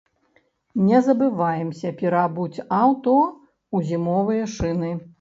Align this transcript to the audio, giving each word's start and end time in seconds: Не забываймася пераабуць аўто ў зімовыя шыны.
Не 0.85 1.01
забываймася 1.07 1.93
пераабуць 2.01 2.63
аўто 2.81 3.15
ў 3.75 3.77
зімовыя 3.95 4.53
шыны. 4.61 4.91